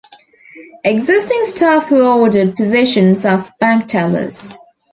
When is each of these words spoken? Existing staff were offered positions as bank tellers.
Existing 0.83 1.43
staff 1.45 1.91
were 1.91 2.01
offered 2.01 2.55
positions 2.55 3.23
as 3.23 3.51
bank 3.59 3.85
tellers. 3.87 4.55